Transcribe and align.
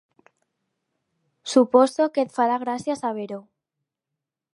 Suposo 1.51 2.07
que 2.15 2.23
et 2.25 2.33
farà 2.39 2.57
gràcia 2.65 2.97
saber-ho. 3.03 3.39